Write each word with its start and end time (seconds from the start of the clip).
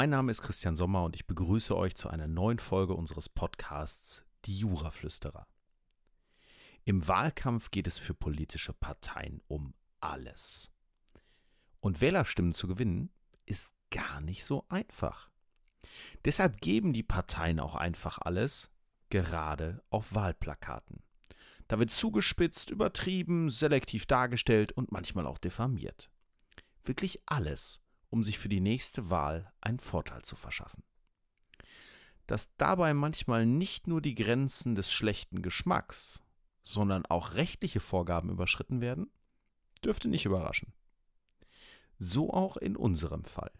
Mein 0.00 0.08
Name 0.08 0.30
ist 0.30 0.40
Christian 0.40 0.76
Sommer 0.76 1.04
und 1.04 1.14
ich 1.14 1.26
begrüße 1.26 1.76
euch 1.76 1.94
zu 1.94 2.08
einer 2.08 2.26
neuen 2.26 2.58
Folge 2.58 2.94
unseres 2.94 3.28
Podcasts 3.28 4.24
Die 4.46 4.56
Juraflüsterer. 4.56 5.46
Im 6.86 7.06
Wahlkampf 7.06 7.70
geht 7.70 7.86
es 7.86 7.98
für 7.98 8.14
politische 8.14 8.72
Parteien 8.72 9.42
um 9.46 9.74
alles. 10.00 10.70
Und 11.80 12.00
Wählerstimmen 12.00 12.54
zu 12.54 12.66
gewinnen, 12.66 13.10
ist 13.44 13.74
gar 13.90 14.22
nicht 14.22 14.42
so 14.42 14.64
einfach. 14.70 15.28
Deshalb 16.24 16.62
geben 16.62 16.94
die 16.94 17.02
Parteien 17.02 17.60
auch 17.60 17.74
einfach 17.74 18.20
alles, 18.22 18.70
gerade 19.10 19.84
auf 19.90 20.14
Wahlplakaten. 20.14 21.02
Da 21.68 21.78
wird 21.78 21.90
zugespitzt, 21.90 22.70
übertrieben, 22.70 23.50
selektiv 23.50 24.06
dargestellt 24.06 24.72
und 24.72 24.92
manchmal 24.92 25.26
auch 25.26 25.36
diffamiert. 25.36 26.08
Wirklich 26.84 27.20
alles, 27.26 27.79
um 28.10 28.22
sich 28.22 28.38
für 28.38 28.48
die 28.48 28.60
nächste 28.60 29.08
Wahl 29.08 29.52
einen 29.60 29.80
Vorteil 29.80 30.22
zu 30.22 30.36
verschaffen. 30.36 30.82
Dass 32.26 32.54
dabei 32.56 32.92
manchmal 32.94 33.46
nicht 33.46 33.86
nur 33.86 34.00
die 34.00 34.14
Grenzen 34.14 34.74
des 34.74 34.92
schlechten 34.92 35.42
Geschmacks, 35.42 36.22
sondern 36.62 37.06
auch 37.06 37.34
rechtliche 37.34 37.80
Vorgaben 37.80 38.30
überschritten 38.30 38.80
werden, 38.80 39.10
dürfte 39.84 40.08
nicht 40.08 40.26
überraschen. 40.26 40.72
So 41.98 42.32
auch 42.32 42.56
in 42.56 42.76
unserem 42.76 43.24
Fall. 43.24 43.52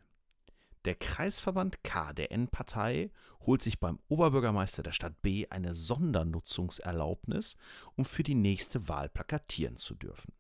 Der 0.86 0.94
Kreisverband 0.94 1.84
K 1.84 2.12
der 2.14 2.32
N-Partei 2.32 3.10
holt 3.40 3.60
sich 3.60 3.80
beim 3.80 3.98
Oberbürgermeister 4.08 4.82
der 4.82 4.92
Stadt 4.92 5.20
B 5.20 5.46
eine 5.50 5.74
Sondernutzungserlaubnis, 5.74 7.56
um 7.96 8.04
für 8.04 8.22
die 8.22 8.34
nächste 8.34 8.88
Wahl 8.88 9.10
plakatieren 9.10 9.76
zu 9.76 9.94
dürfen. 9.94 10.32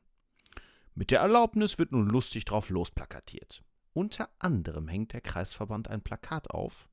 Mit 0.94 1.10
der 1.10 1.20
Erlaubnis 1.20 1.78
wird 1.78 1.92
nun 1.92 2.08
lustig 2.08 2.46
drauf 2.46 2.70
losplakatiert. 2.70 3.62
Unter 3.92 4.30
anderem 4.38 4.88
hängt 4.88 5.12
der 5.12 5.20
Kreisverband 5.20 5.88
ein 5.88 6.02
Plakat 6.02 6.50
auf, 6.50 6.88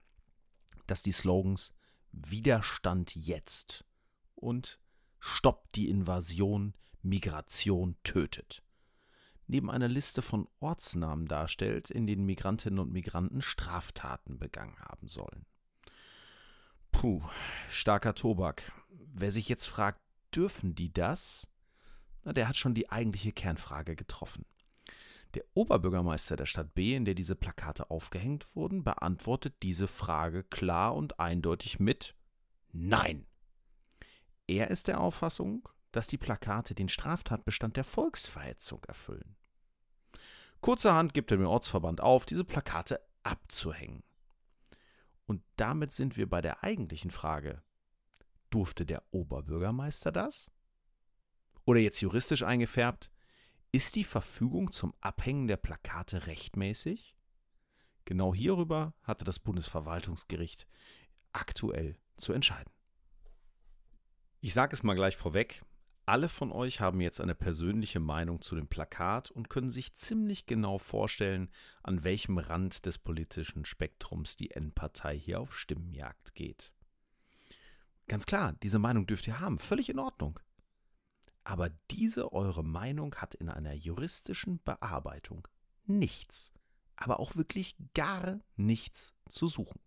das 0.87 1.03
die 1.03 1.11
Slogans 1.11 1.73
Widerstand 2.11 3.15
jetzt 3.15 3.85
und 4.35 4.79
Stoppt 5.19 5.75
die 5.75 5.89
Invasion, 5.89 6.73
Migration 7.01 7.95
tötet 8.03 8.63
neben 9.47 9.71
einer 9.71 9.87
Liste 9.87 10.21
von 10.21 10.47
Ortsnamen 10.59 11.25
darstellt, 11.25 11.89
in 11.89 12.05
denen 12.05 12.25
Migrantinnen 12.25 12.79
und 12.79 12.91
Migranten 12.91 13.41
Straftaten 13.41 14.37
begangen 14.37 14.77
haben 14.79 15.07
sollen. 15.07 15.45
Puh, 16.91 17.21
starker 17.69 18.13
Tobak. 18.13 18.71
Wer 18.89 19.31
sich 19.31 19.49
jetzt 19.49 19.65
fragt, 19.65 20.01
dürfen 20.35 20.75
die 20.75 20.91
das? 20.91 21.47
Na, 22.23 22.33
der 22.33 22.47
hat 22.47 22.57
schon 22.57 22.73
die 22.73 22.89
eigentliche 22.89 23.31
Kernfrage 23.31 23.95
getroffen. 23.95 24.45
Der 25.33 25.43
Oberbürgermeister 25.53 26.35
der 26.35 26.45
Stadt 26.45 26.73
B, 26.73 26.95
in 26.95 27.05
der 27.05 27.13
diese 27.13 27.35
Plakate 27.35 27.89
aufgehängt 27.89 28.47
wurden, 28.55 28.83
beantwortet 28.83 29.55
diese 29.61 29.87
Frage 29.87 30.43
klar 30.43 30.95
und 30.95 31.19
eindeutig 31.19 31.79
mit 31.79 32.15
Nein. 32.71 33.25
Er 34.47 34.69
ist 34.69 34.87
der 34.87 35.01
Auffassung, 35.01 35.67
dass 35.91 36.07
die 36.07 36.17
Plakate 36.17 36.75
den 36.75 36.89
Straftatbestand 36.89 37.75
der 37.75 37.83
Volksverhetzung 37.83 38.83
erfüllen. 38.85 39.35
Kurzerhand 40.61 41.13
gibt 41.13 41.31
er 41.31 41.37
dem 41.37 41.47
Ortsverband 41.47 42.01
auf, 42.01 42.25
diese 42.25 42.43
Plakate 42.43 42.99
abzuhängen. 43.23 44.03
Und 45.25 45.43
damit 45.57 45.91
sind 45.91 46.17
wir 46.17 46.29
bei 46.29 46.41
der 46.41 46.63
eigentlichen 46.63 47.11
Frage. 47.11 47.61
Durfte 48.49 48.85
der 48.85 49.03
Oberbürgermeister 49.11 50.11
das? 50.11 50.49
Oder 51.65 51.81
jetzt 51.81 51.99
juristisch 51.99 52.43
eingefärbt, 52.43 53.11
ist 53.71 53.95
die 53.95 54.03
Verfügung 54.03 54.71
zum 54.71 54.93
Abhängen 55.01 55.47
der 55.47 55.57
Plakate 55.57 56.27
rechtmäßig? 56.27 57.15
Genau 58.05 58.33
hierüber 58.33 58.93
hatte 59.03 59.25
das 59.25 59.39
Bundesverwaltungsgericht 59.39 60.67
aktuell 61.33 61.97
zu 62.15 62.33
entscheiden. 62.33 62.71
Ich 64.39 64.53
sage 64.53 64.73
es 64.75 64.83
mal 64.83 64.93
gleich 64.93 65.17
vorweg, 65.17 65.63
alle 66.05 66.29
von 66.29 66.53
euch 66.53 66.79
haben 66.79 67.01
jetzt 67.01 67.19
eine 67.19 67.35
persönliche 67.35 67.99
Meinung 67.99 68.41
zu 68.41 68.55
dem 68.55 68.67
Plakat 68.67 69.29
und 69.29 69.49
können 69.49 69.69
sich 69.69 69.93
ziemlich 69.93 70.45
genau 70.45 70.77
vorstellen, 70.77 71.49
an 71.83 72.05
welchem 72.05 72.37
Rand 72.37 72.85
des 72.85 72.97
politischen 72.97 73.65
Spektrums 73.65 74.37
die 74.37 74.51
N-Partei 74.51 75.19
hier 75.19 75.41
auf 75.41 75.53
Stimmenjagd 75.53 76.33
geht. 76.33 76.71
Ganz 78.07 78.25
klar, 78.25 78.53
diese 78.63 78.79
Meinung 78.79 79.05
dürft 79.05 79.27
ihr 79.27 79.41
haben, 79.41 79.57
völlig 79.57 79.89
in 79.89 79.99
Ordnung. 79.99 80.39
Aber 81.47 81.69
diese 81.91 82.33
eure 82.33 82.61
Meinung 82.61 83.15
hat 83.15 83.33
in 83.33 83.47
einer 83.47 83.71
juristischen 83.71 84.61
Bearbeitung 84.65 85.47
nichts, 85.85 86.53
aber 86.97 87.21
auch 87.21 87.37
wirklich 87.37 87.77
gar 87.93 88.41
nichts 88.57 89.15
zu 89.29 89.47
suchen. 89.47 89.79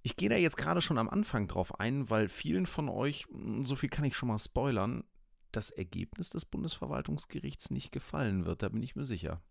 Ich 0.00 0.16
gehe 0.16 0.30
da 0.30 0.36
jetzt 0.36 0.56
gerade 0.56 0.80
schon 0.80 0.96
am 0.96 1.10
Anfang 1.10 1.48
drauf 1.48 1.78
ein, 1.78 2.08
weil 2.08 2.30
vielen 2.30 2.64
von 2.64 2.88
euch, 2.88 3.26
hm, 3.26 3.62
so 3.62 3.76
viel 3.76 3.90
kann 3.90 4.06
ich 4.06 4.16
schon 4.16 4.30
mal 4.30 4.38
spoilern, 4.38 5.04
das 5.52 5.68
Ergebnis 5.68 6.30
des 6.30 6.46
Bundesverwaltungsgerichts 6.46 7.68
nicht 7.68 7.92
gefallen 7.92 8.46
wird, 8.46 8.62
da 8.62 8.70
bin 8.70 8.82
ich 8.82 8.96
mir 8.96 9.04
sicher. 9.04 9.42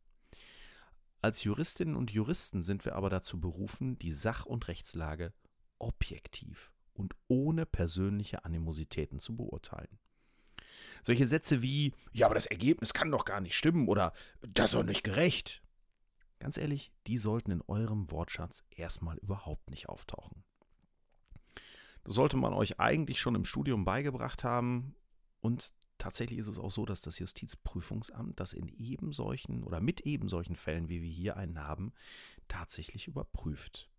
Als 1.22 1.44
Juristinnen 1.44 1.96
und 1.96 2.09
Juristen 2.09 2.64
sind 2.64 2.86
wir 2.86 2.96
aber 2.96 3.12
dazu 3.12 3.40
berufen, 3.40 4.00
die 4.00 4.14
Sach- 4.14 4.48
und 4.48 4.68
Rechtslage 4.68 5.32
objektiv 5.78 6.72
und 6.94 7.14
ohne 7.28 7.68
persönliche 7.68 8.46
Animositäten 8.46 9.20
zu 9.20 9.36
beurteilen. 9.36 10.00
Solche 11.02 11.28
Sätze 11.28 11.62
wie, 11.62 11.94
ja, 12.12 12.26
aber 12.26 12.36
das 12.36 12.46
Ergebnis 12.46 12.94
kann 12.94 13.12
doch 13.12 13.26
gar 13.26 13.42
nicht 13.42 13.56
stimmen 13.56 13.88
oder 13.88 14.14
das 14.42 14.72
ist 14.72 14.80
doch 14.80 14.84
nicht 14.84 15.04
gerecht, 15.04 15.62
Ganz 16.40 16.56
ehrlich, 16.56 16.94
die 17.06 17.18
sollten 17.18 17.52
in 17.52 17.62
eurem 17.68 18.10
Wortschatz 18.12 18.64
erstmal 18.72 19.18
überhaupt 19.18 19.70
nicht 19.70 19.90
auftauchen. 19.90 20.44
Das 22.06 22.16
sollte 22.16 22.38
man 22.38 22.54
euch 22.54 22.80
eigentlich 22.80 23.20
schon 23.20 23.36
im 23.36 23.46
Studium 23.46 23.84
beigebracht 23.84 24.46
haben 24.46 24.96
und 25.42 25.74
tatsächlich 25.98 26.40
ist 26.40 26.48
es 26.48 26.58
auch 26.58 26.72
so, 26.72 26.86
dass 26.86 27.02
das 27.02 27.20
Justizprüfungsamt 27.20 28.40
das 28.40 28.54
in 28.54 28.70
eben 28.70 29.12
solchen 29.12 29.64
oder 29.64 29.82
mit 29.82 30.02
eben 30.02 30.30
solchen 30.30 30.56
Fällen, 30.56 30.88
wie 30.88 31.02
wir 31.02 31.12
hier 31.12 31.36
einen 31.36 31.59
haben, 31.59 31.92
tatsächlich 32.48 33.08
überprüft. 33.08 33.90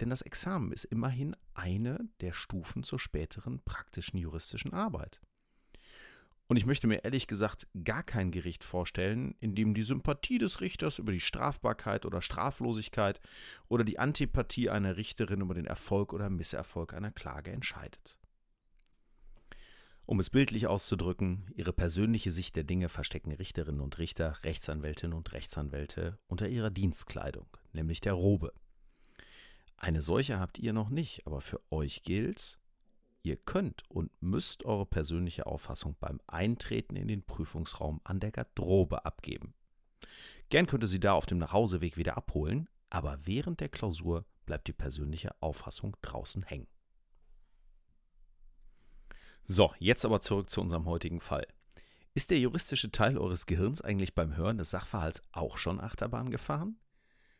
Denn 0.00 0.08
das 0.08 0.22
Examen 0.22 0.72
ist 0.72 0.84
immerhin 0.84 1.36
eine 1.52 2.08
der 2.20 2.32
Stufen 2.32 2.82
zur 2.82 2.98
späteren 2.98 3.60
praktischen 3.60 4.18
juristischen 4.18 4.72
Arbeit. 4.72 5.20
Und 6.48 6.56
ich 6.56 6.66
möchte 6.66 6.86
mir 6.86 7.04
ehrlich 7.04 7.26
gesagt 7.26 7.66
gar 7.82 8.04
kein 8.04 8.30
Gericht 8.30 8.62
vorstellen, 8.62 9.34
in 9.40 9.54
dem 9.56 9.74
die 9.74 9.82
Sympathie 9.82 10.38
des 10.38 10.60
Richters 10.60 10.98
über 10.98 11.10
die 11.10 11.20
Strafbarkeit 11.20 12.06
oder 12.06 12.22
Straflosigkeit 12.22 13.20
oder 13.68 13.82
die 13.82 13.98
Antipathie 13.98 14.70
einer 14.70 14.96
Richterin 14.96 15.40
über 15.40 15.54
den 15.54 15.66
Erfolg 15.66 16.12
oder 16.12 16.30
Misserfolg 16.30 16.94
einer 16.94 17.10
Klage 17.10 17.50
entscheidet. 17.50 18.18
Um 20.08 20.20
es 20.20 20.30
bildlich 20.30 20.68
auszudrücken, 20.68 21.50
ihre 21.56 21.72
persönliche 21.72 22.30
Sicht 22.30 22.54
der 22.54 22.62
Dinge 22.62 22.88
verstecken 22.88 23.32
Richterinnen 23.32 23.80
und 23.80 23.98
Richter, 23.98 24.36
Rechtsanwältinnen 24.44 25.16
und 25.16 25.32
Rechtsanwälte 25.32 26.20
unter 26.28 26.48
ihrer 26.48 26.70
Dienstkleidung, 26.70 27.48
nämlich 27.72 28.00
der 28.00 28.12
Robe. 28.12 28.52
Eine 29.76 30.02
solche 30.02 30.38
habt 30.38 30.58
ihr 30.58 30.72
noch 30.72 30.90
nicht, 30.90 31.26
aber 31.26 31.40
für 31.40 31.60
euch 31.72 32.04
gilt, 32.04 32.60
Ihr 33.26 33.38
könnt 33.38 33.82
und 33.88 34.12
müsst 34.22 34.64
eure 34.64 34.86
persönliche 34.86 35.46
Auffassung 35.46 35.96
beim 35.98 36.20
Eintreten 36.28 36.94
in 36.94 37.08
den 37.08 37.24
Prüfungsraum 37.24 38.00
an 38.04 38.20
der 38.20 38.30
Garderobe 38.30 39.04
abgeben. 39.04 39.52
Gern 40.48 40.68
könnt 40.68 40.84
ihr 40.84 40.86
sie 40.86 41.00
da 41.00 41.14
auf 41.14 41.26
dem 41.26 41.38
Nachhauseweg 41.38 41.96
wieder 41.96 42.16
abholen, 42.16 42.68
aber 42.88 43.26
während 43.26 43.58
der 43.58 43.68
Klausur 43.68 44.26
bleibt 44.44 44.68
die 44.68 44.72
persönliche 44.72 45.34
Auffassung 45.42 45.96
draußen 46.02 46.44
hängen. 46.44 46.68
So, 49.42 49.74
jetzt 49.80 50.04
aber 50.04 50.20
zurück 50.20 50.48
zu 50.48 50.60
unserem 50.60 50.86
heutigen 50.86 51.18
Fall. 51.18 51.48
Ist 52.14 52.30
der 52.30 52.38
juristische 52.38 52.92
Teil 52.92 53.18
eures 53.18 53.46
Gehirns 53.46 53.80
eigentlich 53.80 54.14
beim 54.14 54.36
Hören 54.36 54.58
des 54.58 54.70
Sachverhalts 54.70 55.20
auch 55.32 55.58
schon 55.58 55.80
Achterbahn 55.80 56.30
gefahren? 56.30 56.78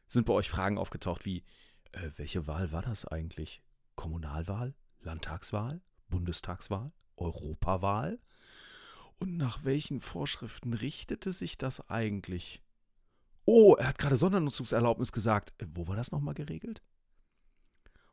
Sind 0.09 0.27
bei 0.27 0.33
euch 0.33 0.51
Fragen 0.51 0.79
aufgetaucht 0.79 1.25
wie, 1.25 1.45
äh, 1.93 2.11
welche 2.17 2.49
Wahl 2.49 2.73
war 2.73 2.83
das 2.83 3.05
eigentlich? 3.05 3.63
Kommunalwahl? 3.95 4.75
Landtagswahl, 5.07 5.81
Bundestagswahl, 6.09 6.93
Europawahl? 7.17 8.19
Und 9.19 9.39
nach 9.39 9.65
welchen 9.65 10.01
Vorschriften 10.01 10.75
richtete 10.75 11.33
sich 11.33 11.57
das 11.57 11.89
eigentlich? 11.89 12.63
Oh, 13.47 13.75
er 13.79 13.89
hat 13.89 13.99
gerade 13.99 14.17
Sondernutzungserlaubnis 14.17 15.13
gesagt. 15.13 15.55
Äh, 15.63 15.67
wo 15.75 15.87
war 15.87 15.97
das 15.97 16.13
nochmal 16.13 16.35
geregelt? 16.35 16.83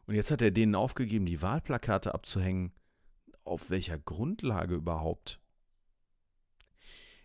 Und 0.05 0.15
jetzt 0.15 0.31
hat 0.31 0.41
er 0.41 0.51
denen 0.51 0.75
aufgegeben, 0.75 1.25
die 1.25 1.41
Wahlplakate 1.41 2.13
abzuhängen. 2.13 2.71
Auf 3.43 3.69
welcher 3.69 3.97
Grundlage 3.97 4.75
überhaupt? 4.75 5.41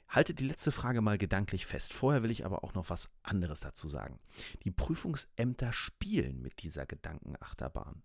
Haltet 0.08 0.40
die 0.40 0.46
letzte 0.46 0.72
Frage 0.72 1.02
mal 1.02 1.18
gedanklich 1.18 1.66
fest. 1.66 1.92
Vorher 1.92 2.22
will 2.22 2.30
ich 2.30 2.46
aber 2.46 2.64
auch 2.64 2.74
noch 2.74 2.88
was 2.88 3.10
anderes 3.22 3.60
dazu 3.60 3.86
sagen. 3.86 4.18
Die 4.64 4.70
Prüfungsämter 4.70 5.72
spielen 5.72 6.40
mit 6.40 6.62
dieser 6.62 6.86
Gedankenachterbahn. 6.86 8.02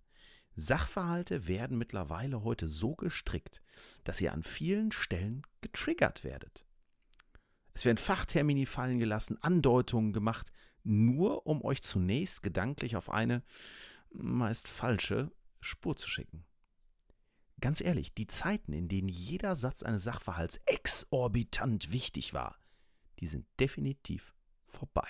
Sachverhalte 0.55 1.47
werden 1.47 1.77
mittlerweile 1.77 2.43
heute 2.43 2.67
so 2.67 2.95
gestrickt, 2.95 3.61
dass 4.03 4.21
ihr 4.21 4.33
an 4.33 4.43
vielen 4.43 4.91
Stellen 4.91 5.43
getriggert 5.61 6.23
werdet. 6.23 6.65
Es 7.73 7.85
werden 7.85 7.97
Fachtermini 7.97 8.65
fallen 8.65 8.99
gelassen, 8.99 9.41
Andeutungen 9.41 10.13
gemacht, 10.13 10.51
nur 10.83 11.47
um 11.47 11.63
euch 11.63 11.81
zunächst 11.81 12.43
gedanklich 12.43 12.95
auf 12.95 13.09
eine 13.09 13.43
meist 14.11 14.67
falsche 14.67 15.31
Spur 15.59 15.95
zu 15.95 16.07
schicken. 16.07 16.45
Ganz 17.59 17.81
ehrlich, 17.81 18.13
die 18.13 18.27
Zeiten, 18.27 18.73
in 18.73 18.89
denen 18.89 19.07
jeder 19.07 19.55
Satz 19.55 19.83
eines 19.83 20.03
Sachverhalts 20.03 20.59
exorbitant 20.65 21.91
wichtig 21.91 22.33
war, 22.33 22.59
die 23.19 23.27
sind 23.27 23.47
definitiv 23.59 24.35
vorbei. 24.65 25.07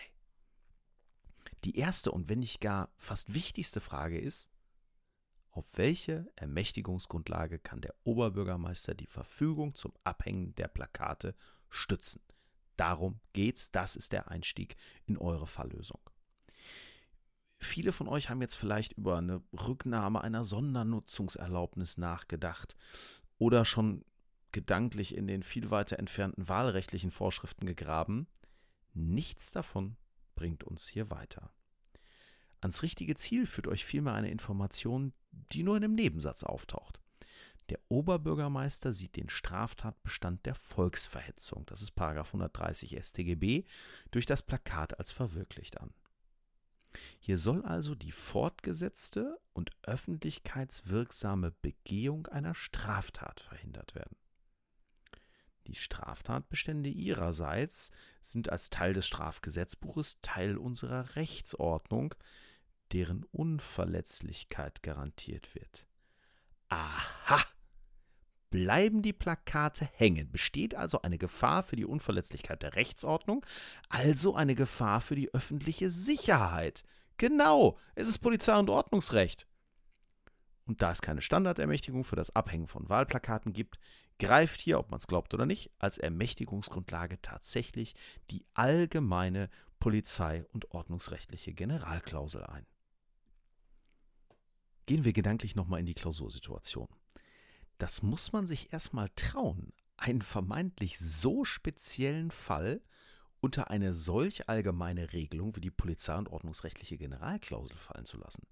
Die 1.64 1.78
erste 1.78 2.12
und 2.12 2.30
wenn 2.30 2.40
nicht 2.40 2.62
gar 2.62 2.94
fast 2.98 3.34
wichtigste 3.34 3.82
Frage 3.82 4.20
ist, 4.20 4.53
auf 5.54 5.78
welche 5.78 6.32
Ermächtigungsgrundlage 6.36 7.60
kann 7.60 7.80
der 7.80 7.94
Oberbürgermeister 8.04 8.96
die 8.96 9.06
Verfügung 9.06 9.76
zum 9.76 9.94
Abhängen 10.04 10.56
der 10.56 10.68
Plakate 10.68 11.36
stützen? 11.70 12.22
Darum 12.76 13.20
geht's, 13.34 13.72
das 13.72 13.96
ist 13.96 14.14
der 14.14 14.30
Einstieg 14.30 14.76
in 15.06 15.16
eure 15.16 15.46
Falllösung. 15.46 16.00
Viele 17.60 17.92
von 17.92 18.08
euch 18.08 18.30
haben 18.30 18.42
jetzt 18.42 18.56
vielleicht 18.56 18.94
über 18.94 19.20
eine 19.20 19.44
Rücknahme 19.54 20.22
einer 20.22 20.44
Sondernutzungserlaubnis 20.44 21.98
nachgedacht 21.98 22.76
oder 23.38 23.64
schon 23.64 24.04
gedanklich 24.52 25.16
in 25.16 25.28
den 25.28 25.44
viel 25.44 25.70
weiter 25.70 26.00
entfernten 26.00 26.50
wahlrechtlichen 26.50 27.12
Vorschriften 27.12 27.68
gegraben. 27.68 28.28
Nichts 28.94 29.52
davon 29.52 29.98
bringt 30.36 30.64
uns 30.64 30.88
hier 30.88 31.12
weiter. 31.12 31.54
Ans 32.60 32.82
richtige 32.82 33.16
Ziel 33.16 33.46
führt 33.46 33.68
euch 33.68 33.86
vielmehr 33.86 34.14
eine 34.14 34.32
Information, 34.32 35.14
die 35.52 35.64
nur 35.64 35.78
in 35.78 35.84
einem 35.84 35.96
Nebensatz 35.96 36.44
auftaucht. 36.44 37.00
Der 37.70 37.80
Oberbürgermeister 37.90 38.94
sieht 38.94 39.16
den 39.16 39.30
Straftatbestand 39.30 40.46
der 40.46 40.56
Volksverhetzung, 40.56 41.66
das 41.66 41.82
ist 41.82 41.94
130 41.98 42.98
StGB, 43.02 43.64
durch 44.12 44.26
das 44.26 44.42
Plakat 44.42 45.00
als 45.00 45.12
verwirklicht 45.12 45.80
an. 45.80 45.94
Hier 47.20 47.38
soll 47.38 47.64
also 47.64 47.96
die 47.96 48.12
fortgesetzte 48.12 49.40
und 49.54 49.72
öffentlichkeitswirksame 49.84 51.52
Begehung 51.52 52.28
einer 52.28 52.54
Straftat 52.54 53.40
verhindert 53.40 53.96
werden. 53.96 54.18
Die 55.68 55.76
Straftatbestände 55.76 56.90
ihrerseits 56.90 57.92
sind 58.22 58.50
als 58.50 58.70
Teil 58.70 58.94
des 58.94 59.08
Strafgesetzbuches 59.08 60.20
Teil 60.22 60.58
unserer 60.58 61.16
Rechtsordnung, 61.16 62.14
deren 62.94 63.24
Unverletzlichkeit 63.32 64.84
garantiert 64.84 65.56
wird. 65.56 65.88
Aha! 66.70 67.42
Bleiben 68.50 69.02
die 69.02 69.14
Plakate 69.14 69.86
hängen, 69.96 70.32
besteht 70.32 70.76
also 70.76 71.02
eine 71.02 71.18
Gefahr 71.18 71.64
für 71.64 71.76
die 71.76 71.86
Unverletzlichkeit 71.86 72.62
der 72.62 72.76
Rechtsordnung, 72.76 73.44
also 73.90 74.36
eine 74.36 74.54
Gefahr 74.54 75.02
für 75.02 75.16
die 75.16 75.34
öffentliche 75.34 75.90
Sicherheit. 75.90 76.84
Genau, 77.18 77.80
es 77.96 78.08
ist 78.08 78.20
Polizei- 78.20 78.60
und 78.60 78.70
Ordnungsrecht. 78.70 79.48
Und 80.66 80.82
da 80.84 80.92
es 80.92 81.02
keine 81.02 81.22
Standardermächtigung 81.22 82.04
für 82.04 82.16
das 82.16 82.36
Abhängen 82.36 82.68
von 82.68 82.90
Wahlplakaten 82.90 83.54
gibt, 83.54 83.80
greift 84.20 84.62
hier, 84.62 84.80
ob 84.80 84.92
man 84.92 85.00
es 85.00 85.08
glaubt 85.08 85.34
oder 85.34 85.48
nicht, 85.48 85.72
als 85.80 85.98
Ermächtigungsgrundlage 85.98 87.22
tatsächlich 87.22 87.96
die 88.30 88.46
allgemeine 88.54 89.50
polizei- 89.80 90.46
und 90.54 90.72
ordnungsrechtliche 90.72 91.54
Generalklausel 91.54 92.44
ein. 92.44 92.66
Gehen 94.86 95.06
wir 95.06 95.14
gedanklich 95.14 95.56
nochmal 95.56 95.80
in 95.80 95.86
die 95.86 95.94
Klausursituation. 95.94 96.88
Das 97.78 98.02
muss 98.02 98.32
man 98.32 98.48
sich 98.48 98.74
erstmal 98.74 99.10
trauen, 99.16 99.74
einen 99.98 100.22
vermeintlich 100.22 100.98
so 101.00 101.46
speziellen 101.46 102.32
Fall 102.32 102.82
unter 103.40 103.70
eine 103.70 103.94
solch 103.94 104.48
allgemeine 104.48 105.12
Regelung 105.12 105.56
wie 105.56 105.62
die 105.62 105.72
polizei- 105.72 106.18
und 106.18 106.30
ordnungsrechtliche 106.30 106.98
Generalklausel 106.98 107.76
fallen 107.76 108.06
zu 108.06 108.18
lassen. 108.18 108.48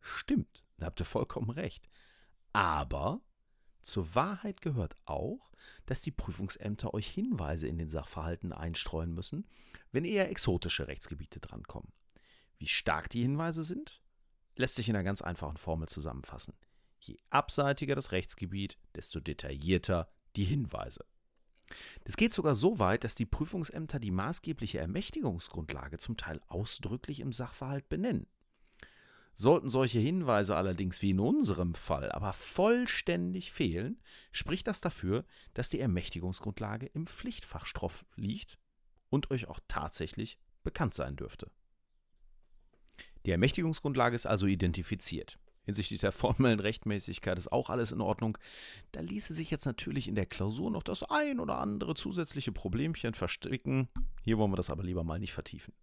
Stimmt, 0.00 0.66
da 0.76 0.86
habt 0.86 1.00
ihr 1.00 1.06
vollkommen 1.06 1.50
recht. 1.50 1.88
Aber 2.52 3.20
zur 3.80 4.14
Wahrheit 4.14 4.60
gehört 4.60 4.96
auch, 5.04 5.52
dass 5.86 6.02
die 6.02 6.10
Prüfungsämter 6.10 6.94
euch 6.94 7.08
Hinweise 7.08 7.66
in 7.66 7.78
den 7.78 7.88
Sachverhalten 7.88 8.52
einstreuen 8.52 9.14
müssen, 9.14 9.46
wenn 9.92 10.04
eher 10.04 10.30
exotische 10.30 10.88
Rechtsgebiete 10.88 11.40
drankommen. 11.40 11.92
Wie 12.58 12.66
stark 12.66 13.08
die 13.10 13.22
Hinweise 13.22 13.62
sind, 13.62 14.00
lässt 14.58 14.74
sich 14.74 14.88
in 14.88 14.96
einer 14.96 15.04
ganz 15.04 15.22
einfachen 15.22 15.56
Formel 15.56 15.88
zusammenfassen. 15.88 16.54
Je 17.00 17.16
abseitiger 17.30 17.94
das 17.94 18.12
Rechtsgebiet, 18.12 18.76
desto 18.94 19.20
detaillierter 19.20 20.08
die 20.36 20.44
Hinweise. 20.44 21.04
Das 22.04 22.16
geht 22.16 22.32
sogar 22.32 22.54
so 22.54 22.78
weit, 22.78 23.04
dass 23.04 23.14
die 23.14 23.26
Prüfungsämter 23.26 23.98
die 23.98 24.10
maßgebliche 24.10 24.78
Ermächtigungsgrundlage 24.78 25.98
zum 25.98 26.16
Teil 26.16 26.40
ausdrücklich 26.48 27.20
im 27.20 27.32
Sachverhalt 27.32 27.88
benennen. 27.88 28.26
Sollten 29.34 29.68
solche 29.68 30.00
Hinweise 30.00 30.56
allerdings 30.56 31.00
wie 31.00 31.10
in 31.10 31.20
unserem 31.20 31.74
Fall 31.74 32.10
aber 32.10 32.32
vollständig 32.32 33.52
fehlen, 33.52 34.00
spricht 34.32 34.66
das 34.66 34.80
dafür, 34.80 35.24
dass 35.54 35.70
die 35.70 35.78
Ermächtigungsgrundlage 35.78 36.86
im 36.86 37.06
Pflichtfachstoff 37.06 38.04
liegt 38.16 38.58
und 39.10 39.30
euch 39.30 39.46
auch 39.46 39.60
tatsächlich 39.68 40.40
bekannt 40.64 40.94
sein 40.94 41.14
dürfte. 41.14 41.52
Die 43.28 43.32
Ermächtigungsgrundlage 43.32 44.16
ist 44.16 44.24
also 44.24 44.46
identifiziert. 44.46 45.38
Hinsichtlich 45.66 46.00
der 46.00 46.12
formellen 46.12 46.60
Rechtmäßigkeit 46.60 47.36
ist 47.36 47.52
auch 47.52 47.68
alles 47.68 47.92
in 47.92 48.00
Ordnung. 48.00 48.38
Da 48.92 49.00
ließe 49.00 49.34
sich 49.34 49.50
jetzt 49.50 49.66
natürlich 49.66 50.08
in 50.08 50.14
der 50.14 50.24
Klausur 50.24 50.70
noch 50.70 50.82
das 50.82 51.02
ein 51.02 51.38
oder 51.38 51.58
andere 51.58 51.94
zusätzliche 51.94 52.52
Problemchen 52.52 53.12
verstricken. 53.12 53.90
Hier 54.24 54.38
wollen 54.38 54.50
wir 54.50 54.56
das 54.56 54.70
aber 54.70 54.82
lieber 54.82 55.04
mal 55.04 55.18
nicht 55.18 55.34
vertiefen. 55.34 55.74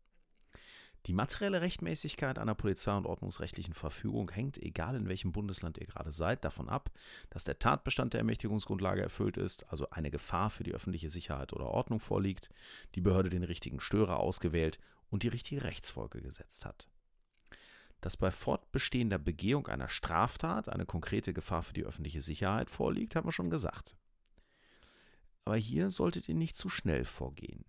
Die 1.06 1.14
materielle 1.14 1.62
Rechtmäßigkeit 1.62 2.40
einer 2.40 2.56
polizei- 2.56 2.98
und 2.98 3.06
ordnungsrechtlichen 3.06 3.76
Verfügung 3.76 4.32
hängt, 4.32 4.58
egal 4.58 4.96
in 4.96 5.08
welchem 5.08 5.32
Bundesland 5.32 5.78
ihr 5.78 5.86
gerade 5.86 6.12
seid, 6.12 6.44
davon 6.44 6.68
ab, 6.68 6.90
dass 7.30 7.44
der 7.44 7.60
Tatbestand 7.60 8.14
der 8.14 8.22
Ermächtigungsgrundlage 8.22 9.04
erfüllt 9.04 9.38
ist, 9.38 9.72
also 9.72 9.88
eine 9.92 10.10
Gefahr 10.10 10.50
für 10.50 10.64
die 10.64 10.74
öffentliche 10.74 11.12
Sicherheit 11.12 11.54
oder 11.54 11.68
Ordnung 11.68 12.00
vorliegt, 12.00 12.50
die 12.96 13.02
Behörde 13.02 13.30
den 13.30 13.44
richtigen 13.44 13.80
Störer 13.80 14.20
ausgewählt 14.20 14.80
und 15.12 15.22
die 15.22 15.28
richtige 15.28 15.64
Rechtsfolge 15.64 16.24
gesetzt 16.24 16.66
hat 16.66 16.90
dass 18.02 18.18
bei 18.18 18.32
fortbestehender 18.32 19.18
Begehung 19.18 19.68
einer 19.68 19.90
Straftat 19.90 20.70
eine 20.70 20.86
konkrete 20.86 21.34
Gefahr 21.34 21.64
für 21.64 21.74
die 21.74 21.84
öffentliche 21.84 22.22
Sicherheit 22.22 22.70
vorliegt, 22.70 23.16
haben 23.16 23.28
wir 23.28 23.32
schon 23.32 23.50
gesagt. 23.50 23.96
Aber 25.46 25.58
hier 25.58 25.90
solltet 25.90 26.28
ihr 26.28 26.36
nicht 26.36 26.58
zu 26.58 26.70
schnell 26.70 27.06
vorgehen. 27.06 27.66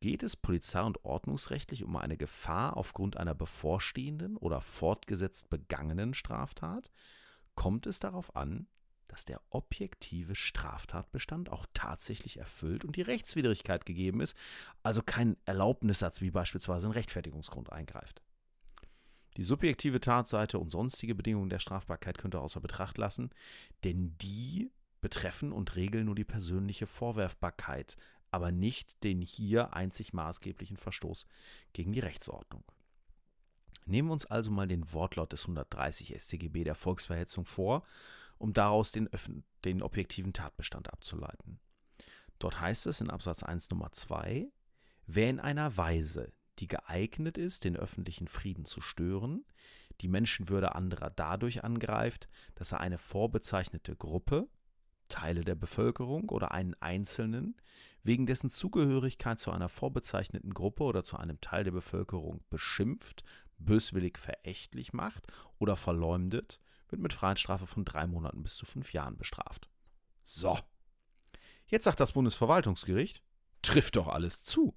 Geht 0.00 0.22
es 0.22 0.36
polizei- 0.36 0.82
und 0.82 1.04
ordnungsrechtlich 1.04 1.82
um 1.82 1.96
eine 1.96 2.16
Gefahr 2.16 2.76
aufgrund 2.76 3.16
einer 3.16 3.34
bevorstehenden 3.34 4.36
oder 4.36 4.60
fortgesetzt 4.60 5.48
begangenen 5.48 6.12
Straftat, 6.12 6.92
kommt 7.54 7.86
es 7.86 8.00
darauf 8.00 8.36
an, 8.36 8.66
dass 9.08 9.24
der 9.24 9.40
objektive 9.50 10.34
Straftatbestand 10.34 11.48
auch 11.48 11.66
tatsächlich 11.72 12.38
erfüllt 12.38 12.84
und 12.84 12.96
die 12.96 13.02
Rechtswidrigkeit 13.02 13.86
gegeben 13.86 14.20
ist, 14.20 14.36
also 14.82 15.02
kein 15.02 15.36
Erlaubnissatz 15.44 16.20
wie 16.20 16.32
beispielsweise 16.32 16.88
ein 16.88 16.92
Rechtfertigungsgrund 16.92 17.72
eingreift. 17.72 18.22
Die 19.36 19.44
subjektive 19.44 20.00
Tatseite 20.00 20.58
und 20.58 20.70
sonstige 20.70 21.14
Bedingungen 21.14 21.50
der 21.50 21.58
Strafbarkeit 21.58 22.18
könnt 22.18 22.34
ihr 22.34 22.40
außer 22.42 22.60
Betracht 22.60 22.98
lassen, 22.98 23.30
denn 23.82 24.16
die 24.18 24.70
betreffen 25.00 25.52
und 25.52 25.76
regeln 25.76 26.06
nur 26.06 26.14
die 26.14 26.24
persönliche 26.24 26.86
Vorwerfbarkeit, 26.86 27.96
aber 28.30 28.52
nicht 28.52 29.02
den 29.04 29.20
hier 29.20 29.74
einzig 29.74 30.12
maßgeblichen 30.12 30.76
Verstoß 30.76 31.26
gegen 31.72 31.92
die 31.92 32.00
Rechtsordnung. 32.00 32.64
Nehmen 33.86 34.08
wir 34.08 34.12
uns 34.14 34.24
also 34.26 34.50
mal 34.50 34.66
den 34.66 34.92
Wortlaut 34.92 35.32
des 35.32 35.42
130 35.42 36.14
StGB 36.18 36.64
der 36.64 36.74
Volksverhetzung 36.74 37.44
vor, 37.44 37.84
um 38.38 38.52
daraus 38.52 38.92
den, 38.92 39.08
den 39.64 39.82
objektiven 39.82 40.32
Tatbestand 40.32 40.92
abzuleiten. 40.92 41.60
Dort 42.38 42.60
heißt 42.60 42.86
es 42.86 43.00
in 43.00 43.10
Absatz 43.10 43.42
1 43.42 43.70
Nummer 43.70 43.92
2, 43.92 44.48
wer 45.06 45.30
in 45.30 45.40
einer 45.40 45.76
Weise, 45.76 46.32
die 46.58 46.68
geeignet 46.68 47.38
ist, 47.38 47.64
den 47.64 47.76
öffentlichen 47.76 48.28
Frieden 48.28 48.64
zu 48.64 48.80
stören, 48.80 49.44
die 50.00 50.08
Menschenwürde 50.08 50.74
anderer 50.74 51.10
dadurch 51.10 51.64
angreift, 51.64 52.28
dass 52.54 52.72
er 52.72 52.80
eine 52.80 52.98
vorbezeichnete 52.98 53.96
Gruppe, 53.96 54.48
Teile 55.08 55.44
der 55.44 55.54
Bevölkerung 55.54 56.30
oder 56.30 56.52
einen 56.52 56.74
Einzelnen 56.80 57.56
wegen 58.02 58.26
dessen 58.26 58.50
Zugehörigkeit 58.50 59.38
zu 59.38 59.50
einer 59.50 59.68
vorbezeichneten 59.68 60.52
Gruppe 60.52 60.84
oder 60.84 61.02
zu 61.02 61.16
einem 61.16 61.40
Teil 61.40 61.64
der 61.64 61.72
Bevölkerung 61.72 62.42
beschimpft, 62.50 63.24
böswillig 63.58 64.18
verächtlich 64.18 64.92
macht 64.92 65.26
oder 65.58 65.76
verleumdet, 65.76 66.60
wird 66.88 67.00
mit 67.00 67.12
Freiheitsstrafe 67.12 67.66
von 67.66 67.84
drei 67.84 68.06
Monaten 68.06 68.42
bis 68.42 68.56
zu 68.56 68.66
fünf 68.66 68.92
Jahren 68.92 69.16
bestraft. 69.16 69.68
So. 70.24 70.58
Jetzt 71.66 71.84
sagt 71.84 72.00
das 72.00 72.12
Bundesverwaltungsgericht, 72.12 73.22
trifft 73.62 73.96
doch 73.96 74.08
alles 74.08 74.44
zu. 74.44 74.76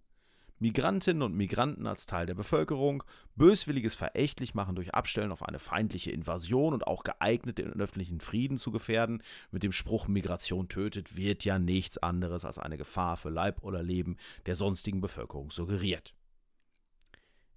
Migrantinnen 0.60 1.22
und 1.22 1.36
Migranten 1.36 1.86
als 1.86 2.08
Teil 2.08 2.26
der 2.26 2.34
Bevölkerung, 2.34 3.04
böswilliges 3.36 3.96
verächtlich 3.96 4.56
machen 4.56 4.76
durch 4.76 4.94
Abstellen 4.96 5.32
auf 5.32 5.44
eine 5.44 5.60
feindliche 5.60 6.12
Invasion 6.12 6.74
und 6.74 6.88
auch 6.88 7.04
geeignet, 7.04 7.60
den 7.60 7.80
öffentlichen 7.80 8.20
Frieden 8.22 8.58
zu 8.58 8.72
gefährden. 8.72 9.22
Mit 9.52 9.64
dem 9.64 9.72
Spruch 9.72 10.08
Migration 10.08 10.68
tötet 10.68 11.16
wird 11.16 11.46
ja 11.46 11.60
nichts 11.60 11.98
anderes 11.98 12.44
als 12.46 12.58
eine 12.58 12.78
Gefahr 12.78 13.18
für 13.18 13.30
Leib 13.30 13.64
oder 13.64 13.84
Leben 13.84 14.18
der 14.46 14.56
sonstigen 14.56 15.02
Bevölkerung 15.02 15.52
suggeriert. 15.52 16.16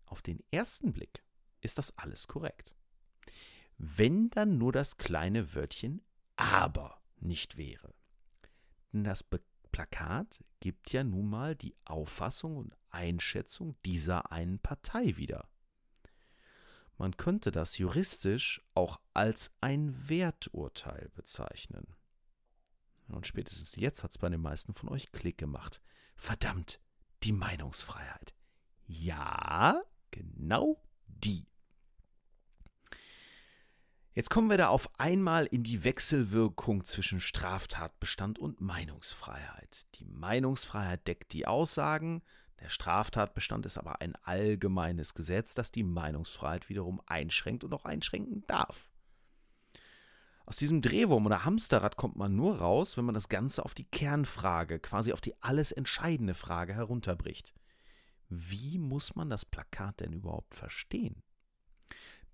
Auf 0.05 0.21
den 0.21 0.43
ersten 0.51 0.93
Blick 0.93 1.23
ist 1.61 1.79
das 1.79 1.97
alles 1.97 2.27
korrekt. 2.27 2.75
Wenn 3.79 4.29
dann 4.31 4.59
nur 4.59 4.73
das 4.73 4.99
kleine 4.99 5.55
Wörtchen 5.55 6.03
aber 6.37 7.01
nicht 7.21 7.57
wäre. 7.57 7.95
Denn 8.93 9.05
das 9.05 9.23
Plakat 9.71 10.43
gibt 10.61 10.93
ja 10.93 11.05
nun 11.05 11.29
mal 11.29 11.57
die 11.57 11.75
Auffassung 11.85 12.57
und 12.57 12.77
Einschätzung 12.91 13.77
dieser 13.85 14.33
einen 14.33 14.59
Partei 14.59 15.17
wieder. 15.17 15.49
Man 16.99 17.17
könnte 17.17 17.51
das 17.51 17.79
juristisch 17.79 18.61
auch 18.75 19.01
als 19.15 19.55
ein 19.61 20.09
Werturteil 20.09 21.11
bezeichnen. 21.15 21.97
Und 23.09 23.27
spätestens 23.27 23.75
jetzt 23.77 24.03
hat 24.03 24.11
es 24.11 24.19
bei 24.19 24.29
den 24.29 24.41
meisten 24.41 24.75
von 24.75 24.89
euch 24.89 25.11
Klick 25.11 25.39
gemacht. 25.39 25.81
Verdammt, 26.15 26.81
die 27.23 27.33
Meinungsfreiheit. 27.33 28.35
Ja, 28.87 29.83
genau 30.11 30.83
die. 31.07 31.50
Jetzt 34.13 34.29
kommen 34.29 34.51
wir 34.51 34.59
da 34.59 34.69
auf 34.69 34.91
einmal 34.99 35.47
in 35.47 35.63
die 35.63 35.85
Wechselwirkung 35.85 36.85
zwischen 36.85 37.21
Straftatbestand 37.21 38.41
und 38.41 38.61
Meinungsfreiheit. 38.61 39.87
Die 39.95 40.05
Meinungsfreiheit 40.05 41.07
deckt 41.07 41.33
die 41.33 41.47
Aussagen, 41.47 42.23
der 42.61 42.69
Straftatbestand 42.69 43.65
ist 43.67 43.79
aber 43.79 44.01
ein 44.01 44.17
allgemeines 44.17 45.15
Gesetz, 45.15 45.55
das 45.55 45.71
die 45.71 45.85
Meinungsfreiheit 45.85 46.69
wiederum 46.69 47.01
einschränkt 47.07 47.63
und 47.63 47.73
auch 47.73 47.85
einschränken 47.85 48.45
darf. 48.49 48.91
Aus 50.45 50.57
diesem 50.57 50.83
Drehwurm 50.83 51.27
oder 51.27 51.45
Hamsterrad 51.45 51.97
kommt 51.97 52.17
man 52.17 52.35
nur 52.35 52.59
raus, 52.59 52.97
wenn 52.97 53.05
man 53.05 53.15
das 53.15 53.29
Ganze 53.29 53.65
auf 53.65 53.75
die 53.75 53.85
Kernfrage, 53.85 54.81
quasi 54.81 55.13
auf 55.13 55.21
die 55.21 55.41
alles 55.41 55.71
entscheidende 55.71 56.35
Frage 56.35 56.75
herunterbricht. 56.75 57.55
Wie 58.29 58.79
muss 58.79 59.15
man 59.15 59.31
das 59.31 59.45
Plakat 59.45 60.01
denn 60.01 60.13
überhaupt 60.13 60.55
verstehen? 60.55 61.23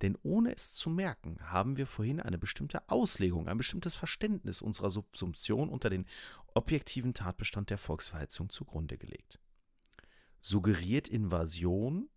Denn 0.02 0.16
ohne 0.22 0.54
es 0.54 0.74
zu 0.74 0.90
merken, 0.90 1.38
haben 1.50 1.76
wir 1.76 1.86
vorhin 1.86 2.20
eine 2.20 2.38
bestimmte 2.38 2.88
Auslegung, 2.88 3.48
ein 3.48 3.56
bestimmtes 3.56 3.96
Verständnis 3.96 4.60
unserer 4.60 4.90
Subsumption 4.90 5.68
unter 5.68 5.88
den 5.88 6.06
objektiven 6.54 7.14
Tatbestand 7.14 7.70
der 7.70 7.78
Volksverhetzung 7.78 8.50
zugrunde 8.50 8.98
gelegt. 8.98 9.40
Suggeriert 10.40 11.08
Invasion, 11.08 12.10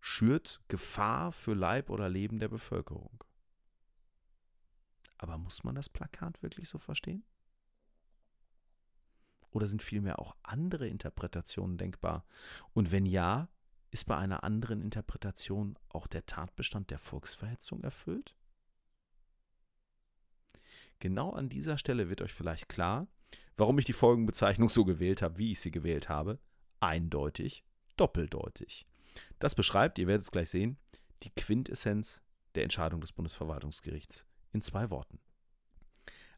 schürt 0.00 0.62
Gefahr 0.68 1.32
für 1.32 1.54
Leib 1.54 1.88
oder 1.88 2.08
Leben 2.10 2.38
der 2.38 2.48
Bevölkerung. 2.48 3.24
Aber 5.16 5.38
muss 5.38 5.64
man 5.64 5.74
das 5.74 5.88
Plakat 5.88 6.42
wirklich 6.42 6.68
so 6.68 6.78
verstehen? 6.78 7.24
Oder 9.50 9.66
sind 9.66 9.82
vielmehr 9.82 10.18
auch 10.18 10.36
andere 10.42 10.88
Interpretationen 10.88 11.78
denkbar? 11.78 12.26
Und 12.72 12.92
wenn 12.92 13.06
ja, 13.06 13.48
ist 13.94 14.06
bei 14.06 14.16
einer 14.16 14.42
anderen 14.42 14.80
Interpretation 14.80 15.78
auch 15.88 16.08
der 16.08 16.26
Tatbestand 16.26 16.90
der 16.90 16.98
Volksverhetzung 16.98 17.84
erfüllt? 17.84 18.34
Genau 20.98 21.30
an 21.30 21.48
dieser 21.48 21.78
Stelle 21.78 22.10
wird 22.10 22.20
euch 22.20 22.32
vielleicht 22.32 22.68
klar, 22.68 23.06
warum 23.56 23.78
ich 23.78 23.84
die 23.84 23.92
Folgenbezeichnung 23.92 24.68
so 24.68 24.84
gewählt 24.84 25.22
habe, 25.22 25.38
wie 25.38 25.52
ich 25.52 25.60
sie 25.60 25.70
gewählt 25.70 26.08
habe. 26.08 26.40
Eindeutig, 26.80 27.64
doppeldeutig. 27.96 28.84
Das 29.38 29.54
beschreibt, 29.54 30.00
ihr 30.00 30.08
werdet 30.08 30.24
es 30.24 30.32
gleich 30.32 30.50
sehen, 30.50 30.76
die 31.22 31.30
Quintessenz 31.30 32.20
der 32.56 32.64
Entscheidung 32.64 33.00
des 33.00 33.12
Bundesverwaltungsgerichts 33.12 34.26
in 34.52 34.60
zwei 34.60 34.90
Worten. 34.90 35.20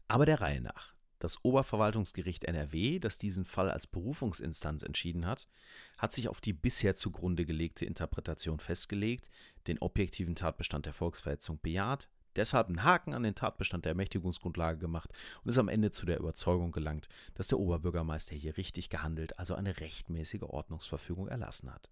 Aber 0.08 0.26
der 0.26 0.42
Reihe 0.42 0.60
nach. 0.60 0.95
Das 1.18 1.42
Oberverwaltungsgericht 1.44 2.44
NRW, 2.44 2.98
das 2.98 3.16
diesen 3.16 3.46
Fall 3.46 3.70
als 3.70 3.86
Berufungsinstanz 3.86 4.82
entschieden 4.82 5.26
hat, 5.26 5.48
hat 5.96 6.12
sich 6.12 6.28
auf 6.28 6.40
die 6.40 6.52
bisher 6.52 6.94
zugrunde 6.94 7.46
gelegte 7.46 7.86
Interpretation 7.86 8.60
festgelegt, 8.60 9.30
den 9.66 9.78
objektiven 9.78 10.34
Tatbestand 10.34 10.84
der 10.84 10.92
Volksverhetzung 10.92 11.58
bejaht, 11.60 12.08
deshalb 12.36 12.68
einen 12.68 12.84
Haken 12.84 13.14
an 13.14 13.22
den 13.22 13.34
Tatbestand 13.34 13.86
der 13.86 13.92
Ermächtigungsgrundlage 13.92 14.78
gemacht 14.78 15.10
und 15.42 15.48
ist 15.48 15.58
am 15.58 15.68
Ende 15.68 15.90
zu 15.90 16.04
der 16.04 16.18
Überzeugung 16.18 16.70
gelangt, 16.70 17.08
dass 17.34 17.48
der 17.48 17.58
Oberbürgermeister 17.58 18.36
hier 18.36 18.56
richtig 18.58 18.90
gehandelt, 18.90 19.38
also 19.38 19.54
eine 19.54 19.80
rechtmäßige 19.80 20.42
Ordnungsverfügung 20.42 21.28
erlassen 21.28 21.72
hat. 21.72 21.90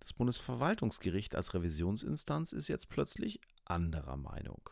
Das 0.00 0.12
Bundesverwaltungsgericht 0.12 1.34
als 1.34 1.54
Revisionsinstanz 1.54 2.52
ist 2.52 2.68
jetzt 2.68 2.88
plötzlich 2.88 3.40
anderer 3.64 4.16
Meinung. 4.16 4.68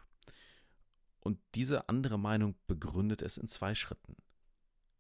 Und 1.20 1.38
diese 1.54 1.88
andere 1.88 2.18
Meinung 2.18 2.56
begründet 2.66 3.22
es 3.22 3.36
in 3.36 3.46
zwei 3.46 3.74
Schritten. 3.74 4.16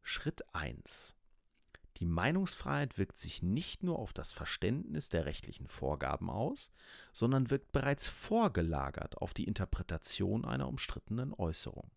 Schritt 0.02 0.42
1. 0.54 1.16
Die 1.96 2.06
Meinungsfreiheit 2.06 2.96
wirkt 2.96 3.18
sich 3.18 3.42
nicht 3.42 3.82
nur 3.82 3.98
auf 3.98 4.12
das 4.12 4.32
Verständnis 4.32 5.08
der 5.10 5.26
rechtlichen 5.26 5.66
Vorgaben 5.66 6.30
aus, 6.30 6.70
sondern 7.12 7.50
wirkt 7.50 7.72
bereits 7.72 8.08
vorgelagert 8.08 9.18
auf 9.18 9.34
die 9.34 9.44
Interpretation 9.44 10.44
einer 10.44 10.68
umstrittenen 10.68 11.34
Äußerung. 11.34 11.90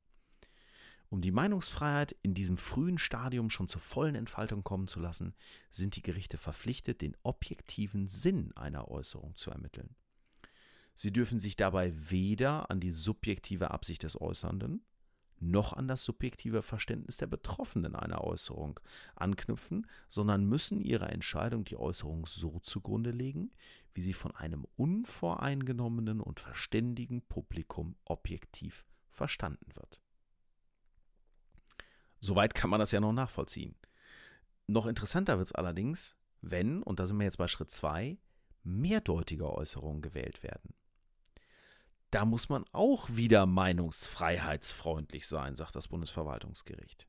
Um 1.09 1.21
die 1.21 1.31
Meinungsfreiheit 1.31 2.15
in 2.23 2.33
diesem 2.33 2.57
frühen 2.57 2.97
Stadium 2.97 3.49
schon 3.49 3.67
zur 3.67 3.81
vollen 3.81 4.15
Entfaltung 4.15 4.63
kommen 4.63 4.87
zu 4.87 4.99
lassen, 4.99 5.35
sind 5.69 5.95
die 5.95 6.01
Gerichte 6.01 6.37
verpflichtet, 6.37 7.01
den 7.01 7.15
objektiven 7.21 8.07
Sinn 8.07 8.51
einer 8.57 8.89
Äußerung 8.89 9.35
zu 9.35 9.51
ermitteln. 9.51 9.95
Sie 10.95 11.11
dürfen 11.11 11.39
sich 11.39 11.55
dabei 11.55 11.93
weder 12.09 12.69
an 12.69 12.79
die 12.79 12.91
subjektive 12.91 13.71
Absicht 13.71 14.03
des 14.03 14.19
Äußernden 14.19 14.85
noch 15.43 15.73
an 15.73 15.87
das 15.87 16.03
subjektive 16.03 16.61
Verständnis 16.61 17.17
der 17.17 17.27
Betroffenen 17.27 17.95
einer 17.95 18.23
Äußerung 18.23 18.79
anknüpfen, 19.15 19.87
sondern 20.09 20.45
müssen 20.45 20.81
ihrer 20.81 21.11
Entscheidung 21.11 21.65
die 21.65 21.77
Äußerung 21.77 22.25
so 22.25 22.59
zugrunde 22.59 23.11
legen, 23.11 23.51
wie 23.93 24.01
sie 24.01 24.13
von 24.13 24.35
einem 24.35 24.65
unvoreingenommenen 24.77 26.21
und 26.21 26.39
verständigen 26.39 27.21
Publikum 27.21 27.95
objektiv 28.05 28.85
verstanden 29.09 29.75
wird. 29.75 30.01
Soweit 32.19 32.55
kann 32.55 32.69
man 32.69 32.79
das 32.79 32.91
ja 32.91 33.01
noch 33.01 33.13
nachvollziehen. 33.13 33.75
Noch 34.65 34.85
interessanter 34.85 35.37
wird 35.37 35.47
es 35.47 35.55
allerdings, 35.55 36.17
wenn, 36.41 36.81
und 36.81 36.99
da 36.99 37.05
sind 37.05 37.17
wir 37.17 37.25
jetzt 37.25 37.37
bei 37.37 37.47
Schritt 37.47 37.69
2, 37.69 38.17
mehrdeutige 38.63 39.53
Äußerungen 39.53 40.01
gewählt 40.01 40.41
werden. 40.41 40.73
Da 42.13 42.25
muss 42.25 42.47
man 42.47 42.63
auch 42.73 43.09
wieder 43.09 43.47
meinungsfreiheitsfreundlich 43.47 45.25
sein, 45.25 45.55
sagt 45.55 45.75
das 45.75 45.87
Bundesverwaltungsgericht. 45.87 47.07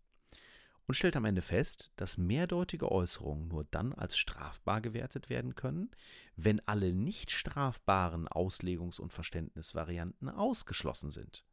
Und 0.87 0.95
stellt 0.95 1.15
am 1.17 1.27
Ende 1.27 1.43
fest, 1.43 1.93
dass 1.97 2.17
mehrdeutige 2.17 2.91
Äußerungen 2.91 3.49
nur 3.49 3.65
dann 3.65 3.93
als 3.93 4.17
strafbar 4.17 4.81
gewertet 4.81 5.29
werden 5.29 5.57
können, 5.57 5.91
wenn 6.37 6.67
alle 6.67 6.95
nicht 6.95 7.31
strafbaren 7.31 8.29
Auslegungs- 8.29 8.99
und 8.99 9.13
Verständnisvarianten 9.13 10.31
ausgeschlossen 10.31 11.11
sind. 11.11 11.45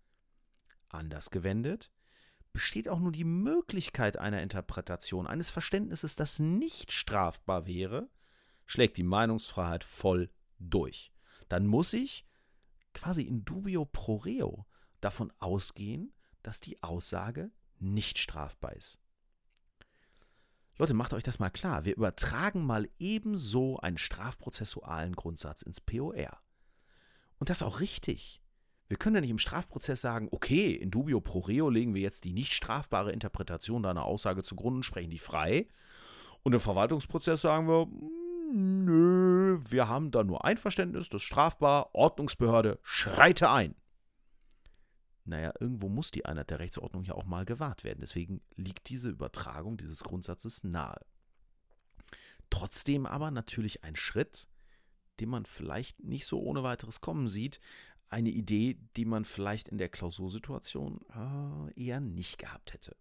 Anders 0.87 1.29
gewendet, 1.29 1.91
besteht 2.53 2.87
auch 2.87 2.99
nur 2.99 3.11
die 3.11 3.25
Möglichkeit 3.25 4.15
einer 4.15 4.41
Interpretation, 4.41 5.27
eines 5.27 5.49
Verständnisses, 5.49 6.15
das 6.15 6.39
nicht 6.39 6.93
strafbar 6.93 7.67
wäre, 7.67 8.07
schlägt 8.65 8.95
die 8.95 9.03
Meinungsfreiheit 9.03 9.83
voll 9.83 10.29
durch. 10.57 11.11
Dann 11.49 11.67
muss 11.67 11.91
ich 11.91 12.25
quasi 12.93 13.23
in 13.23 13.45
dubio 13.45 13.85
pro 13.85 14.17
reo 14.17 14.65
davon 14.99 15.31
ausgehen, 15.39 16.13
dass 16.43 16.61
die 16.61 16.81
Aussage 16.83 17.51
nicht 17.79 18.17
strafbar 18.17 18.73
ist. 18.73 18.99
Leute, 20.77 20.93
macht 20.93 21.13
euch 21.13 21.23
das 21.23 21.39
mal 21.39 21.49
klar. 21.49 21.85
Wir 21.85 21.95
übertragen 21.95 22.65
mal 22.65 22.89
ebenso 22.97 23.77
einen 23.77 23.97
strafprozessualen 23.97 25.13
Grundsatz 25.13 25.61
ins 25.61 25.81
POR. 25.81 26.41
Und 27.37 27.49
das 27.49 27.61
auch 27.61 27.79
richtig. 27.79 28.41
Wir 28.87 28.97
können 28.97 29.15
ja 29.15 29.21
nicht 29.21 29.29
im 29.29 29.37
Strafprozess 29.37 30.01
sagen, 30.01 30.27
okay, 30.31 30.71
in 30.71 30.91
dubio 30.91 31.21
pro 31.21 31.39
reo 31.39 31.69
legen 31.69 31.93
wir 31.93 32.01
jetzt 32.01 32.23
die 32.23 32.33
nicht 32.33 32.53
strafbare 32.53 33.11
Interpretation 33.11 33.83
deiner 33.83 34.05
Aussage 34.05 34.43
zugrunde 34.43 34.77
und 34.77 34.83
sprechen 34.83 35.09
die 35.09 35.19
frei. 35.19 35.67
Und 36.43 36.53
im 36.53 36.59
Verwaltungsprozess 36.59 37.41
sagen 37.41 37.67
wir, 37.67 37.87
nö, 38.53 39.59
wir 39.69 39.87
haben 39.87 40.11
da 40.11 40.23
nur 40.23 40.45
Einverständnis, 40.45 41.09
das 41.09 41.21
ist 41.21 41.27
strafbar, 41.27 41.93
Ordnungsbehörde, 41.93 42.79
schreite 42.83 43.49
ein. 43.49 43.75
Naja, 45.23 45.53
irgendwo 45.59 45.87
muss 45.87 46.11
die 46.11 46.25
Einheit 46.25 46.49
der 46.49 46.59
Rechtsordnung 46.59 47.03
ja 47.03 47.13
auch 47.13 47.25
mal 47.25 47.45
gewahrt 47.45 47.83
werden. 47.83 47.99
Deswegen 48.01 48.41
liegt 48.55 48.89
diese 48.89 49.09
Übertragung 49.09 49.77
dieses 49.77 50.03
Grundsatzes 50.03 50.63
nahe. 50.63 50.99
Trotzdem 52.49 53.05
aber 53.05 53.31
natürlich 53.31 53.83
ein 53.83 53.95
Schritt, 53.95 54.49
den 55.19 55.29
man 55.29 55.45
vielleicht 55.45 56.03
nicht 56.03 56.25
so 56.25 56.41
ohne 56.41 56.63
weiteres 56.63 57.01
kommen 57.01 57.27
sieht. 57.27 57.59
Eine 58.09 58.29
Idee, 58.29 58.77
die 58.97 59.05
man 59.05 59.23
vielleicht 59.23 59.69
in 59.69 59.77
der 59.77 59.89
Klausursituation 59.89 60.99
äh, 61.15 61.81
eher 61.81 62.01
nicht 62.01 62.37
gehabt 62.37 62.73
hätte. 62.73 62.95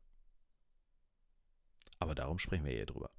Aber 1.99 2.15
darum 2.15 2.39
sprechen 2.39 2.65
wir 2.65 2.73
hier 2.73 2.87
drüber. 2.87 3.11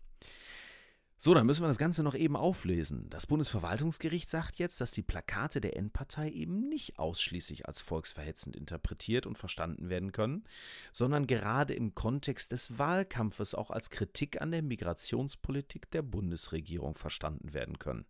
So, 1.23 1.35
dann 1.35 1.45
müssen 1.45 1.61
wir 1.61 1.67
das 1.67 1.77
Ganze 1.77 2.01
noch 2.01 2.15
eben 2.15 2.35
auflesen. 2.35 3.07
Das 3.11 3.27
Bundesverwaltungsgericht 3.27 4.27
sagt 4.27 4.57
jetzt, 4.57 4.81
dass 4.81 4.89
die 4.89 5.03
Plakate 5.03 5.61
der 5.61 5.77
Endpartei 5.77 6.31
eben 6.31 6.67
nicht 6.67 6.97
ausschließlich 6.97 7.67
als 7.67 7.79
volksverhetzend 7.79 8.55
interpretiert 8.55 9.27
und 9.27 9.37
verstanden 9.37 9.89
werden 9.89 10.13
können, 10.13 10.45
sondern 10.91 11.27
gerade 11.27 11.75
im 11.75 11.93
Kontext 11.93 12.51
des 12.51 12.79
Wahlkampfes 12.79 13.53
auch 13.53 13.69
als 13.69 13.91
Kritik 13.91 14.41
an 14.41 14.49
der 14.49 14.63
Migrationspolitik 14.63 15.91
der 15.91 16.01
Bundesregierung 16.01 16.95
verstanden 16.95 17.53
werden 17.53 17.77
können. 17.77 18.07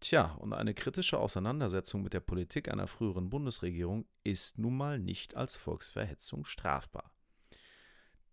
Tja, 0.00 0.36
und 0.38 0.54
eine 0.54 0.72
kritische 0.72 1.18
Auseinandersetzung 1.18 2.00
mit 2.00 2.14
der 2.14 2.20
Politik 2.20 2.70
einer 2.70 2.86
früheren 2.86 3.28
Bundesregierung 3.28 4.06
ist 4.24 4.56
nun 4.56 4.78
mal 4.78 4.98
nicht 4.98 5.36
als 5.36 5.54
Volksverhetzung 5.54 6.46
strafbar. 6.46 7.12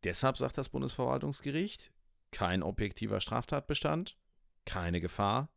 Deshalb 0.06 0.38
sagt 0.38 0.58
das 0.58 0.70
Bundesverwaltungsgericht, 0.70 1.92
kein 2.32 2.64
objektiver 2.64 3.22
Straftatbestand, 3.22 4.18
keine 4.66 5.02
Gefahr 5.02 5.50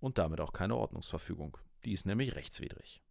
und 0.00 0.18
damit 0.18 0.40
auch 0.40 0.52
keine 0.52 0.76
Ordnungsverfügung. 0.76 1.56
Die 1.84 1.92
ist 1.92 2.06
nämlich 2.06 2.34
rechtswidrig. 2.34 3.02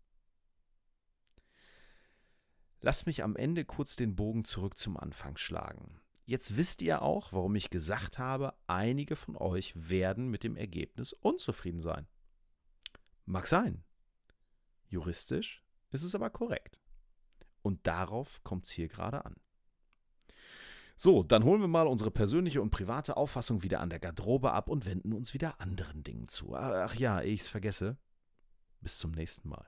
Lasst 2.82 3.06
mich 3.06 3.24
am 3.24 3.36
Ende 3.36 3.66
kurz 3.66 3.96
den 3.96 4.16
Bogen 4.16 4.44
zurück 4.44 4.78
zum 4.78 4.98
Anfang 4.98 5.38
schlagen. 5.38 6.00
Jetzt 6.26 6.56
wisst 6.56 6.82
ihr 6.82 7.02
auch, 7.02 7.34
warum 7.34 7.56
ich 7.56 7.70
gesagt 7.70 8.18
habe, 8.18 8.54
einige 8.68 9.16
von 9.16 9.36
euch 9.36 9.74
werden 9.76 10.30
mit 10.30 10.44
dem 10.44 10.56
Ergebnis 10.56 11.14
unzufrieden 11.14 11.82
sein. 11.82 12.08
Mag 13.26 13.48
sein. 13.48 13.84
Juristisch 14.88 15.64
ist 15.92 16.04
es 16.04 16.16
aber 16.16 16.30
korrekt. 16.30 16.82
Und 17.62 17.86
darauf 17.86 18.44
kommt 18.44 18.66
es 18.66 18.72
hier 18.72 18.88
gerade 18.88 19.26
an. 19.26 19.36
So, 21.04 21.24
dann 21.24 21.44
holen 21.46 21.62
wir 21.62 21.68
mal 21.68 21.88
unsere 21.88 22.12
persönliche 22.12 22.62
und 22.62 22.70
private 22.70 23.18
Auffassung 23.18 23.64
wieder 23.64 23.80
an 23.80 23.90
der 23.90 23.98
Garderobe 23.98 24.52
ab 24.52 24.70
und 24.70 24.86
wenden 24.86 25.14
uns 25.14 25.34
wieder 25.34 25.60
anderen 25.60 26.04
Dingen 26.04 26.28
zu. 26.28 26.54
Ach 26.56 26.94
ja, 26.94 27.24
ich 27.24 27.42
es 27.42 27.48
vergesse. 27.48 27.98
Bis 28.82 29.00
zum 29.00 29.10
nächsten 29.10 29.50
Mal. 29.50 29.66